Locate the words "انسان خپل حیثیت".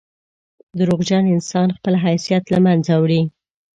1.35-2.43